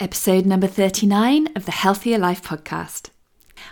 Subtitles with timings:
[0.00, 3.10] episode number 39 of the Healthier Life podcast.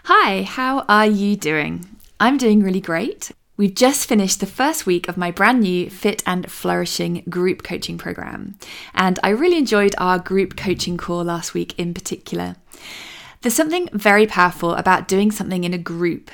[0.04, 1.84] Hi, how are you doing?
[2.18, 3.30] I'm doing really great.
[3.56, 7.96] We've just finished the first week of my brand new Fit and Flourishing group coaching
[7.96, 8.58] program,
[8.92, 12.56] and I really enjoyed our group coaching call last week in particular.
[13.42, 16.30] There's something very powerful about doing something in a group.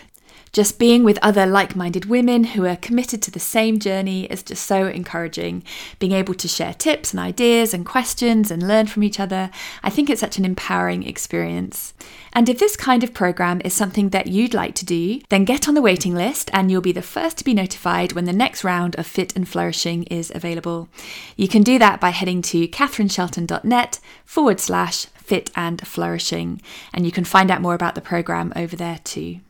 [0.53, 4.43] Just being with other like minded women who are committed to the same journey is
[4.43, 5.65] just so encouraging.
[5.99, 9.51] Being able to share tips and ideas and questions and learn from each other,
[9.83, 11.95] I think it's such an empowering experience.
[12.35, 15.69] And if this kind of program is something that you'd like to do, then get
[15.69, 18.63] on the waiting list and you'll be the first to be notified when the next
[18.63, 20.91] round of Fit and Flourishing is available.
[21.35, 26.61] You can do that by heading to catherineshelton.net forward slash fit and flourishing,
[26.93, 29.41] and you can find out more about the program over there too.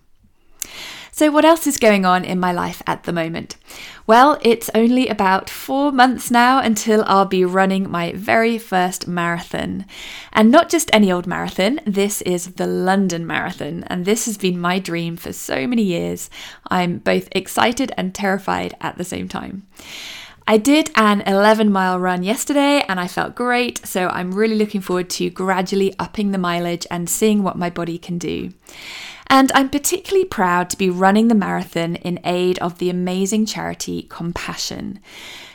[1.15, 3.57] So, what else is going on in my life at the moment?
[4.07, 9.85] Well, it's only about four months now until I'll be running my very first marathon.
[10.33, 13.85] And not just any old marathon, this is the London Marathon.
[13.89, 16.31] And this has been my dream for so many years.
[16.69, 19.67] I'm both excited and terrified at the same time.
[20.47, 24.81] I did an 11 mile run yesterday and I felt great, so I'm really looking
[24.81, 28.51] forward to gradually upping the mileage and seeing what my body can do.
[29.33, 34.03] And I'm particularly proud to be running the marathon in aid of the amazing charity
[34.03, 35.01] Compassion.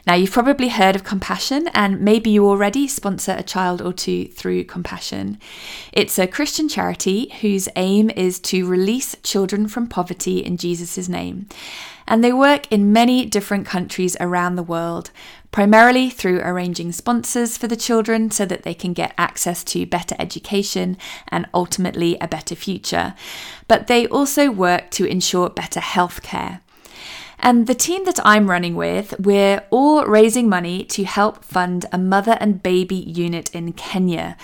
[0.07, 4.29] Now, you've probably heard of Compassion, and maybe you already sponsor a child or two
[4.29, 5.37] through Compassion.
[5.93, 11.45] It's a Christian charity whose aim is to release children from poverty in Jesus' name.
[12.07, 15.11] And they work in many different countries around the world,
[15.51, 20.15] primarily through arranging sponsors for the children so that they can get access to better
[20.19, 20.97] education
[21.29, 23.15] and ultimately a better future.
[23.67, 26.61] But they also work to ensure better health care.
[27.39, 31.97] And the team that I'm running with, we're all raising money to help fund a
[31.97, 34.37] mother and baby unit in Kenya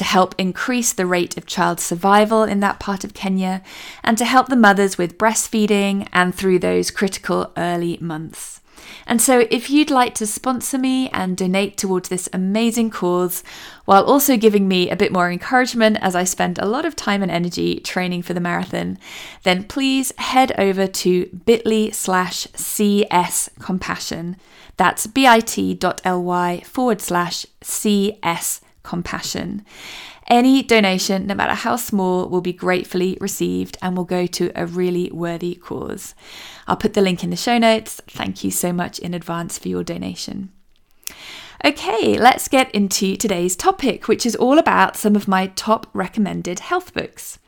[0.00, 3.62] to help increase the rate of child survival in that part of Kenya
[4.02, 8.62] and to help the mothers with breastfeeding and through those critical early months.
[9.06, 13.42] And so, if you'd like to sponsor me and donate towards this amazing cause,
[13.84, 17.22] while also giving me a bit more encouragement as I spend a lot of time
[17.22, 18.98] and energy training for the marathon,
[19.42, 24.36] then please head over to bit.ly slash CS compassion.
[24.76, 29.64] That's bit.ly forward slash CS compassion.
[30.30, 34.64] Any donation, no matter how small, will be gratefully received and will go to a
[34.64, 36.14] really worthy cause.
[36.68, 38.00] I'll put the link in the show notes.
[38.06, 40.52] Thank you so much in advance for your donation.
[41.64, 46.60] Okay, let's get into today's topic, which is all about some of my top recommended
[46.60, 47.40] health books.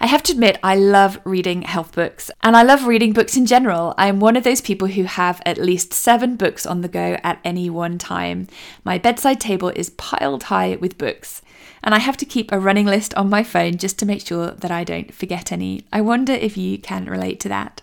[0.00, 3.46] I have to admit, I love reading health books and I love reading books in
[3.46, 3.94] general.
[3.96, 7.40] I'm one of those people who have at least seven books on the go at
[7.44, 8.48] any one time.
[8.84, 11.40] My bedside table is piled high with books,
[11.86, 14.50] and I have to keep a running list on my phone just to make sure
[14.50, 15.86] that I don't forget any.
[15.92, 17.80] I wonder if you can relate to that.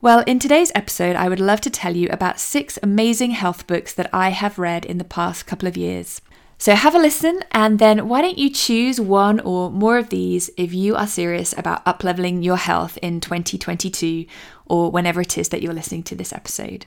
[0.00, 3.94] Well, in today's episode, I would love to tell you about six amazing health books
[3.94, 6.20] that I have read in the past couple of years.
[6.58, 10.50] So have a listen, and then why don't you choose one or more of these
[10.56, 14.26] if you are serious about upleveling your health in 2022
[14.66, 16.86] or whenever it is that you're listening to this episode?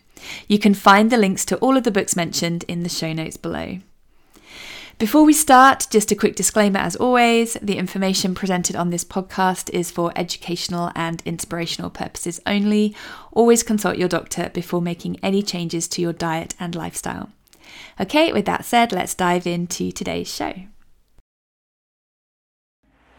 [0.50, 3.38] You can find the links to all of the books mentioned in the show notes
[3.38, 3.80] below.
[5.00, 9.70] Before we start, just a quick disclaimer as always the information presented on this podcast
[9.70, 12.96] is for educational and inspirational purposes only.
[13.32, 17.30] Always consult your doctor before making any changes to your diet and lifestyle.
[18.00, 20.56] Okay, with that said, let's dive into today's show.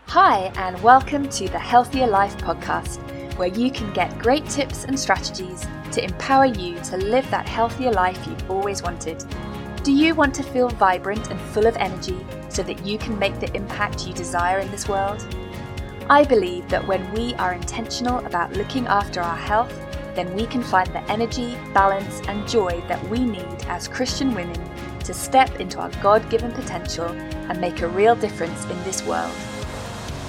[0.07, 2.99] Hi, and welcome to the Healthier Life podcast,
[3.39, 7.93] where you can get great tips and strategies to empower you to live that healthier
[7.93, 9.25] life you've always wanted
[9.83, 12.19] do you want to feel vibrant and full of energy
[12.49, 15.25] so that you can make the impact you desire in this world?
[16.11, 19.73] I believe that when we are intentional about looking after our health,
[20.15, 24.61] then we can find the energy, balance, and joy that we need as Christian women
[25.05, 29.35] to step into our God given potential and make a real difference in this world.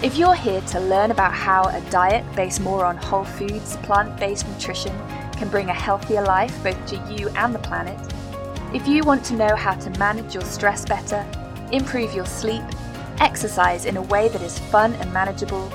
[0.03, 4.17] If you're here to learn about how a diet based more on whole foods, plant
[4.19, 4.95] based nutrition
[5.33, 7.99] can bring a healthier life both to you and the planet,
[8.71, 11.25] if you want to know how to manage your stress better,
[11.71, 12.63] improve your sleep,
[13.19, 15.71] exercise in a way that is fun and manageable,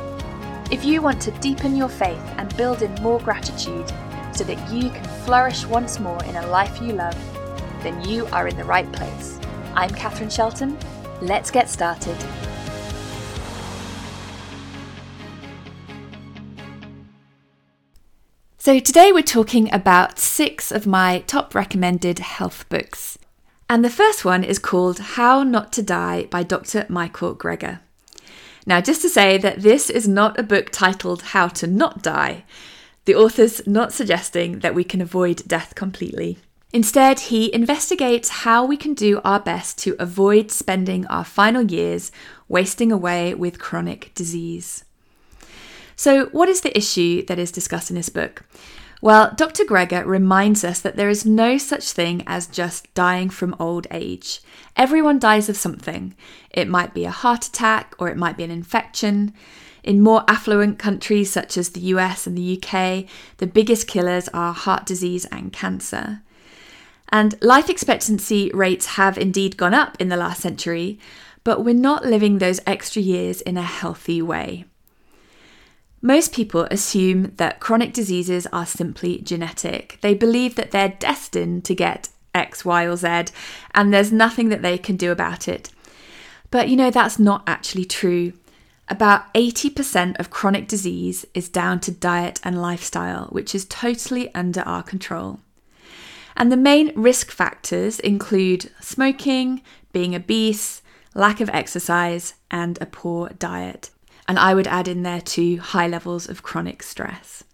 [0.70, 3.92] if you want to deepen your faith and build in more gratitude
[4.32, 7.16] so that you can flourish once more in a life you love,
[7.82, 9.40] then you are in the right place.
[9.74, 10.78] I'm Catherine Shelton.
[11.20, 12.16] Let's get started.
[18.64, 23.18] So, today we're talking about six of my top recommended health books.
[23.68, 26.86] And the first one is called How Not to Die by Dr.
[26.88, 27.80] Michael Greger.
[28.64, 32.42] Now, just to say that this is not a book titled How to Not Die.
[33.04, 36.38] The author's not suggesting that we can avoid death completely.
[36.72, 42.10] Instead, he investigates how we can do our best to avoid spending our final years
[42.48, 44.86] wasting away with chronic disease.
[45.96, 48.44] So, what is the issue that is discussed in this book?
[49.04, 49.64] Well, Dr.
[49.64, 54.40] Greger reminds us that there is no such thing as just dying from old age.
[54.76, 56.14] Everyone dies of something.
[56.50, 59.34] It might be a heart attack or it might be an infection.
[59.82, 63.04] In more affluent countries such as the US and the UK,
[63.36, 66.22] the biggest killers are heart disease and cancer.
[67.10, 70.98] And life expectancy rates have indeed gone up in the last century,
[71.44, 74.64] but we're not living those extra years in a healthy way.
[76.04, 79.96] Most people assume that chronic diseases are simply genetic.
[80.02, 83.32] They believe that they're destined to get X, Y, or Z,
[83.74, 85.70] and there's nothing that they can do about it.
[86.50, 88.34] But you know, that's not actually true.
[88.86, 94.60] About 80% of chronic disease is down to diet and lifestyle, which is totally under
[94.60, 95.40] our control.
[96.36, 99.62] And the main risk factors include smoking,
[99.92, 100.82] being obese,
[101.14, 103.88] lack of exercise, and a poor diet.
[104.26, 107.44] And I would add in there too high levels of chronic stress.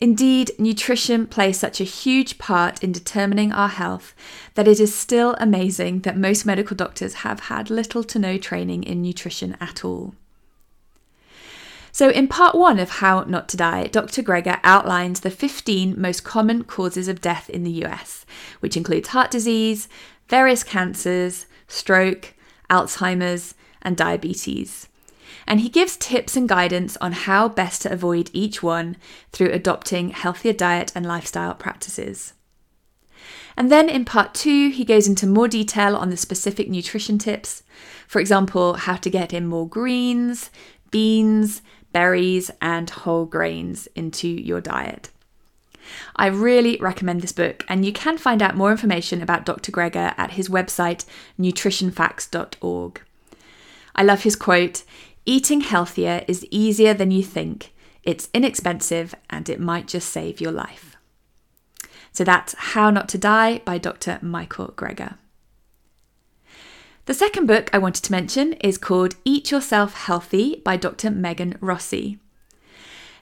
[0.00, 4.14] Indeed, nutrition plays such a huge part in determining our health
[4.54, 8.84] that it is still amazing that most medical doctors have had little to no training
[8.84, 10.14] in nutrition at all.
[11.90, 14.22] So, in part one of How Not to Die, Dr.
[14.22, 18.24] Greger outlines the 15 most common causes of death in the US,
[18.60, 19.88] which includes heart disease,
[20.28, 22.34] various cancers, stroke,
[22.70, 24.88] Alzheimer's, and diabetes.
[25.46, 28.96] And he gives tips and guidance on how best to avoid each one
[29.32, 32.34] through adopting healthier diet and lifestyle practices.
[33.56, 37.64] And then in part two, he goes into more detail on the specific nutrition tips.
[38.06, 40.50] For example, how to get in more greens,
[40.90, 41.60] beans,
[41.92, 45.10] berries, and whole grains into your diet.
[46.16, 49.72] I really recommend this book, and you can find out more information about Dr.
[49.72, 51.04] Greger at his website,
[51.38, 53.02] nutritionfacts.org.
[53.94, 54.84] I love his quote
[55.28, 60.52] Eating healthier is easier than you think, it's inexpensive, and it might just save your
[60.52, 60.96] life.
[62.12, 64.18] So that's How Not to Die by Dr.
[64.22, 65.18] Michael Greger.
[67.04, 71.10] The second book I wanted to mention is called Eat Yourself Healthy by Dr.
[71.10, 72.18] Megan Rossi.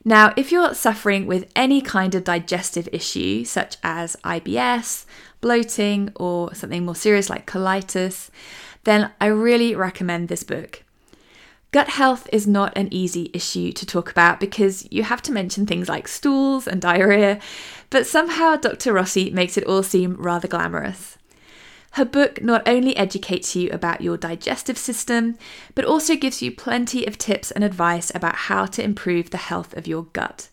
[0.05, 5.07] Now, if you're suffering with any kind of digestive issue, such as IBS,
[5.41, 8.31] bloating, or something more serious like colitis,
[8.85, 10.85] then I really recommend this book.
[11.73, 15.67] Gut health is not an easy issue to talk about because you have to mention
[15.67, 17.39] things like stools and diarrhea,
[17.91, 18.93] but somehow Dr.
[18.93, 21.19] Rossi makes it all seem rather glamorous.
[21.93, 25.39] Her book not only educates you about your digestive system,
[25.75, 29.75] but also gives you plenty of tips and advice about how to improve the health
[29.75, 30.51] of your gut.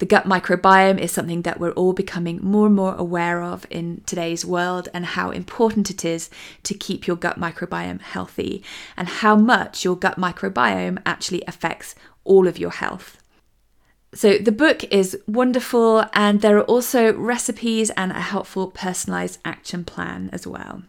[0.00, 4.00] The gut microbiome is something that we're all becoming more and more aware of in
[4.06, 6.30] today's world, and how important it is
[6.62, 8.64] to keep your gut microbiome healthy,
[8.96, 11.94] and how much your gut microbiome actually affects
[12.24, 13.18] all of your health.
[14.14, 19.84] So the book is wonderful, and there are also recipes and a helpful personalized action
[19.84, 20.82] plan as well.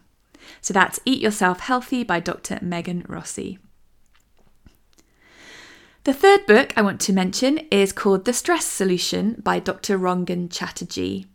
[0.61, 2.59] So that's Eat Yourself Healthy by Dr.
[2.61, 3.59] Megan Rossi.
[6.03, 9.99] The third book I want to mention is called The Stress Solution by Dr.
[9.99, 11.27] Rangan Chatterjee.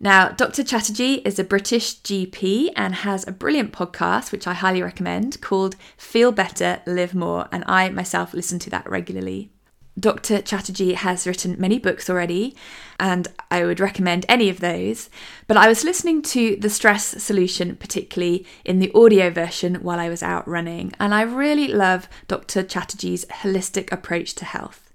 [0.00, 0.64] Now, Dr.
[0.64, 5.76] Chatterjee is a British GP and has a brilliant podcast, which I highly recommend, called
[5.98, 9.50] Feel Better, Live More, and I myself listen to that regularly.
[9.98, 10.42] Dr.
[10.42, 12.56] Chatterjee has written many books already,
[12.98, 15.08] and I would recommend any of those.
[15.46, 20.08] But I was listening to The Stress Solution, particularly in the audio version, while I
[20.08, 22.64] was out running, and I really love Dr.
[22.64, 24.90] Chatterjee's holistic approach to health.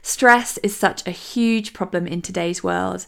[0.00, 3.06] Stress is such a huge problem in today's world,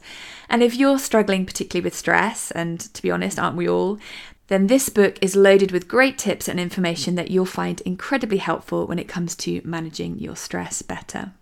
[0.49, 4.00] and if you're struggling particularly with stress, and to be honest, aren't we all,
[4.49, 8.87] then this book is loaded with great tips and information that you'll find incredibly helpful
[8.87, 11.33] when it comes to managing your stress better.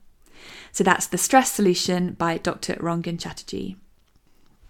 [0.72, 2.74] So that's The Stress Solution by Dr.
[2.74, 3.76] Rangan Chatterjee.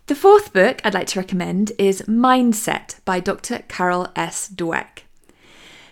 [0.06, 3.64] The fourth book I'd like to recommend is Mindset by Dr.
[3.68, 4.48] Carol S.
[4.48, 5.00] Dweck.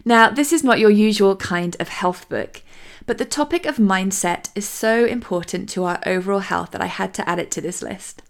[0.05, 2.63] Now, this is not your usual kind of health book,
[3.07, 7.15] but the topic of mindset is so important to our overall health that I had
[7.15, 8.23] to add it to this list.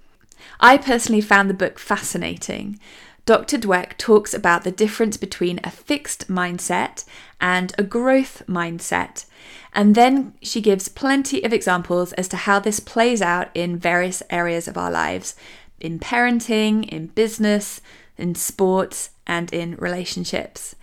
[0.60, 2.78] I personally found the book fascinating,
[3.26, 3.56] Dr.
[3.56, 7.04] Dweck talks about the difference between a fixed mindset
[7.40, 9.24] and a growth mindset.
[9.72, 14.22] And then she gives plenty of examples as to how this plays out in various
[14.28, 15.34] areas of our lives
[15.80, 17.80] in parenting, in business,
[18.16, 20.76] in sports, and in relationships.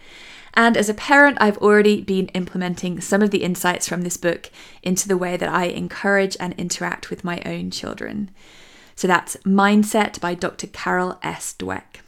[0.54, 4.50] And as a parent, I've already been implementing some of the insights from this book
[4.84, 8.32] into the way that I encourage and interact with my own children.
[8.96, 10.68] So that's Mindset by Dr.
[10.68, 11.56] Carol S.
[11.58, 12.02] Dweck.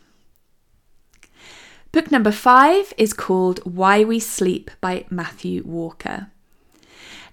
[1.93, 6.25] Book number five is called Why We Sleep by Matthew Walker.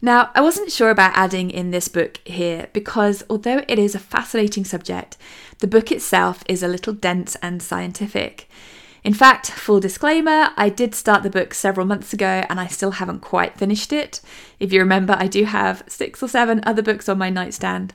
[0.02, 3.99] Now, I wasn't sure about adding in this book here because although it is a
[3.99, 5.17] fascinating subject,
[5.61, 8.50] the book itself is a little dense and scientific.
[9.02, 12.90] In fact, full disclaimer, I did start the book several months ago and I still
[12.90, 14.21] haven't quite finished it.
[14.59, 17.95] If you remember, I do have six or seven other books on my nightstand.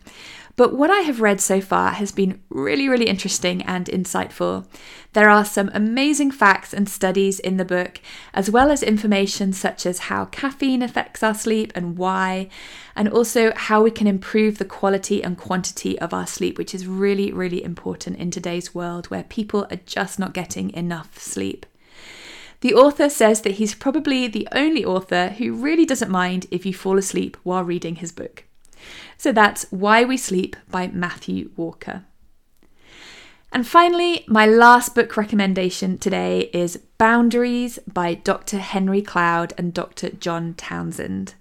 [0.57, 4.65] But what I have read so far has been really, really interesting and insightful.
[5.11, 7.99] There are some amazing facts and studies in the book,
[8.33, 12.47] as well as information such as how caffeine affects our sleep and why,
[12.95, 16.87] and also how we can improve the quality and quantity of our sleep, which is
[16.87, 21.65] really, really important in today's world where people are just not getting enough sleep.
[22.61, 26.73] The author says that he's probably the only author who really doesn't mind if you
[26.73, 28.44] fall asleep while reading his book.
[29.17, 32.05] So that's Why We Sleep by Matthew Walker.
[33.51, 38.59] And finally, my last book recommendation today is Boundaries by Dr.
[38.59, 40.09] Henry Cloud and Dr.
[40.09, 41.35] John Townsend.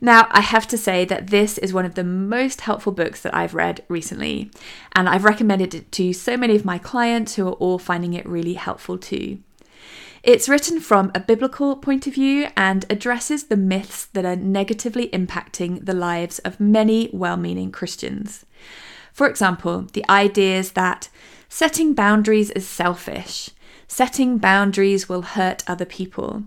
[0.00, 3.34] Now, I have to say that this is one of the most helpful books that
[3.34, 4.52] I've read recently,
[4.92, 8.24] and I've recommended it to so many of my clients who are all finding it
[8.24, 9.38] really helpful too.
[10.22, 15.08] It's written from a biblical point of view and addresses the myths that are negatively
[15.08, 18.44] impacting the lives of many well meaning Christians.
[19.12, 21.08] For example, the ideas that
[21.48, 23.50] setting boundaries is selfish,
[23.86, 26.44] setting boundaries will hurt other people.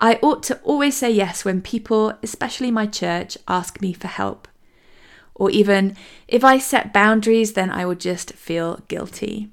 [0.00, 4.48] I ought to always say yes when people, especially my church, ask me for help.
[5.34, 5.96] Or even,
[6.26, 9.50] if I set boundaries, then I will just feel guilty.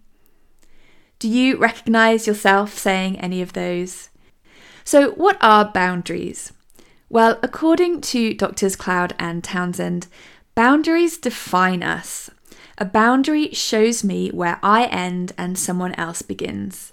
[1.21, 4.09] Do you recognize yourself saying any of those?
[4.83, 6.51] So, what are boundaries?
[7.09, 10.07] Well, according to Doctors Cloud and Townsend,
[10.55, 12.31] boundaries define us.
[12.79, 16.91] A boundary shows me where I end and someone else begins.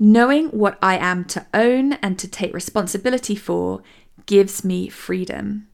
[0.00, 3.84] Knowing what I am to own and to take responsibility for
[4.26, 5.68] gives me freedom.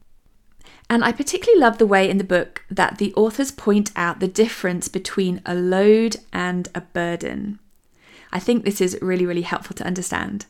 [0.87, 4.27] And I particularly love the way in the book that the authors point out the
[4.27, 7.57] difference between a load and a burden.
[8.31, 10.45] I think this is really, really helpful to understand.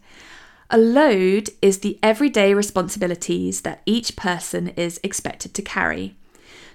[0.69, 6.15] A load is the everyday responsibilities that each person is expected to carry.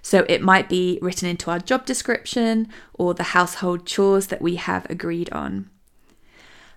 [0.03, 4.57] So it might be written into our job description or the household chores that we
[4.57, 5.71] have agreed on.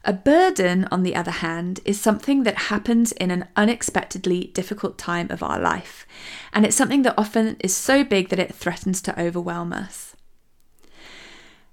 [0.06, 5.30] A burden, on the other hand, is something that happens in an unexpectedly difficult time
[5.30, 6.08] of our life,
[6.54, 10.09] and it's something that often is so big that it threatens to overwhelm us.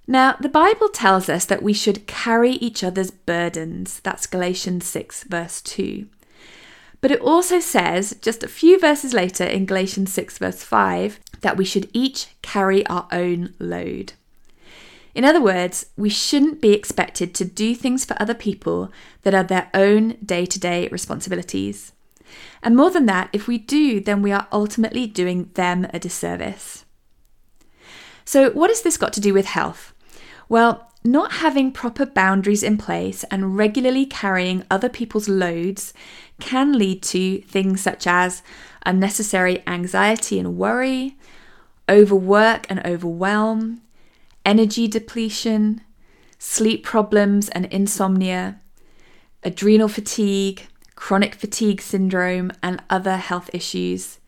[0.07, 4.01] Now, the Bible tells us that we should carry each other's burdens.
[4.01, 6.07] That's Galatians 6, verse 2.
[7.01, 11.57] But it also says, just a few verses later in Galatians 6, verse 5, that
[11.57, 14.13] we should each carry our own load.
[15.15, 19.43] In other words, we shouldn't be expected to do things for other people that are
[19.43, 21.93] their own day to day responsibilities.
[22.63, 26.85] And more than that, if we do, then we are ultimately doing them a disservice.
[28.25, 29.95] So, what has this got to do with health?
[30.49, 35.95] Well, not having proper boundaries in place and regularly carrying other people's loads
[36.41, 38.43] can lead to things such as
[38.85, 41.17] unnecessary anxiety and worry,
[41.89, 43.83] overwork and overwhelm,
[44.45, 45.81] energy depletion,
[46.39, 48.61] sleep problems and insomnia,
[49.43, 54.19] adrenal fatigue, chronic fatigue syndrome, and other health issues.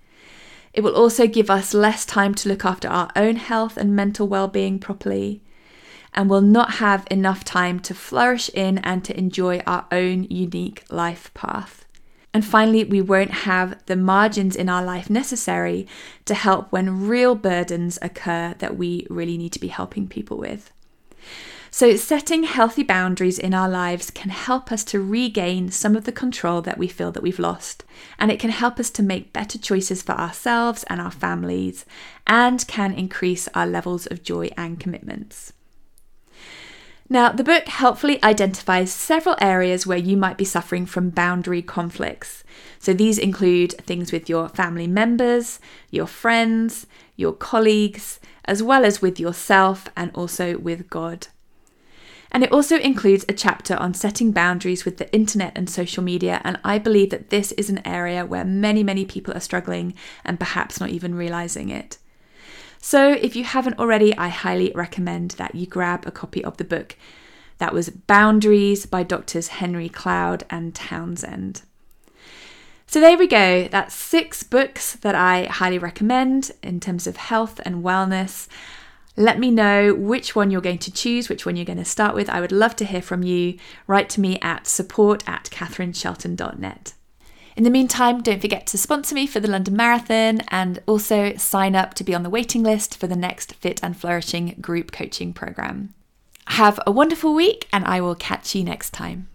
[0.72, 4.28] It will also give us less time to look after our own health and mental
[4.28, 5.42] well being properly
[6.18, 10.82] and will not have enough time to flourish in and to enjoy our own unique
[10.90, 11.84] life path.
[12.34, 15.86] And finally, we won't have the margins in our life necessary
[16.24, 20.72] to help when real burdens occur that we really need to be helping people with.
[21.70, 26.10] So, setting healthy boundaries in our lives can help us to regain some of the
[26.10, 27.84] control that we feel that we've lost.
[28.18, 31.86] And it can help us to make better choices for ourselves and our families,
[32.26, 35.52] and can increase our levels of joy and commitments.
[37.10, 42.44] Now, the book helpfully identifies several areas where you might be suffering from boundary conflicts.
[42.78, 45.58] So, these include things with your family members,
[45.90, 46.86] your friends,
[47.16, 51.28] your colleagues, as well as with yourself and also with God.
[52.30, 56.42] And it also includes a chapter on setting boundaries with the internet and social media.
[56.44, 59.94] And I believe that this is an area where many, many people are struggling
[60.26, 61.96] and perhaps not even realizing it.
[62.80, 66.64] So, if you haven't already, I highly recommend that you grab a copy of the
[66.64, 66.96] book.
[67.58, 71.62] That was Boundaries by Doctors Henry Cloud and Townsend.
[72.90, 73.68] So there we go.
[73.68, 78.48] That's six books that I highly recommend in terms of health and wellness.
[79.14, 82.14] Let me know which one you're going to choose, which one you're going to start
[82.14, 82.30] with.
[82.30, 83.58] I would love to hear from you.
[83.86, 86.94] Write to me at support at catherineshelton.net.
[87.58, 91.74] In the meantime, don't forget to sponsor me for the London Marathon and also sign
[91.74, 95.32] up to be on the waiting list for the next Fit and Flourishing group coaching
[95.32, 95.92] program.
[96.46, 99.26] Have a wonderful week, and I will catch you next time.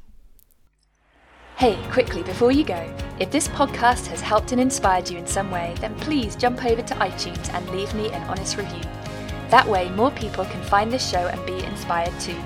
[1.58, 5.52] Hey, quickly before you go, if this podcast has helped and inspired you in some
[5.52, 8.84] way, then please jump over to iTunes and leave me an honest review.
[9.50, 12.42] That way, more people can find this show and be inspired too.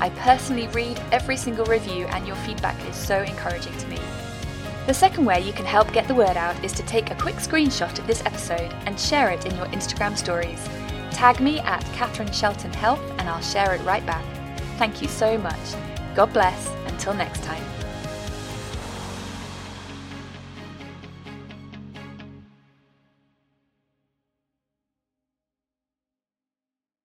[0.00, 4.00] I personally read every single review, and your feedback is so encouraging to me.
[4.86, 7.36] The second way you can help get the word out is to take a quick
[7.36, 10.64] screenshot of this episode and share it in your Instagram stories.
[11.10, 14.24] Tag me at Catherine Shelton Health and I'll share it right back.
[14.78, 15.74] Thank you so much.
[16.14, 16.70] God bless.
[16.86, 17.75] Until next time.